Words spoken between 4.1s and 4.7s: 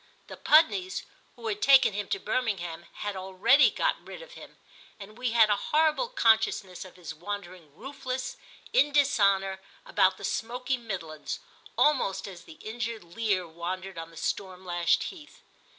of him,